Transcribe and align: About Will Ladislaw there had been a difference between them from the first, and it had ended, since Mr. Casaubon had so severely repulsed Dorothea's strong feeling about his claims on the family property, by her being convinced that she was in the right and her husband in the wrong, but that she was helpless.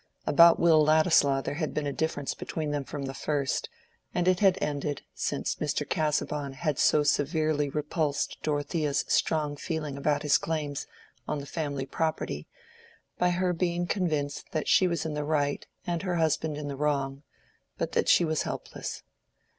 About 0.25 0.59
Will 0.59 0.83
Ladislaw 0.83 1.41
there 1.43 1.53
had 1.61 1.75
been 1.75 1.85
a 1.85 1.93
difference 1.93 2.33
between 2.33 2.71
them 2.71 2.83
from 2.83 3.03
the 3.03 3.13
first, 3.13 3.69
and 4.15 4.27
it 4.27 4.39
had 4.39 4.57
ended, 4.59 5.03
since 5.13 5.57
Mr. 5.57 5.87
Casaubon 5.87 6.53
had 6.53 6.79
so 6.79 7.03
severely 7.03 7.69
repulsed 7.69 8.39
Dorothea's 8.41 9.05
strong 9.07 9.55
feeling 9.55 9.97
about 9.97 10.23
his 10.23 10.39
claims 10.39 10.87
on 11.27 11.37
the 11.37 11.45
family 11.45 11.85
property, 11.85 12.47
by 13.19 13.29
her 13.29 13.53
being 13.53 13.85
convinced 13.85 14.51
that 14.53 14.67
she 14.67 14.87
was 14.87 15.05
in 15.05 15.13
the 15.13 15.23
right 15.23 15.67
and 15.85 16.01
her 16.01 16.15
husband 16.15 16.57
in 16.57 16.67
the 16.67 16.75
wrong, 16.75 17.21
but 17.77 17.91
that 17.91 18.09
she 18.09 18.25
was 18.25 18.41
helpless. 18.41 19.03